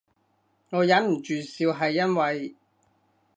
[0.71, 2.55] 我忍唔住笑係因為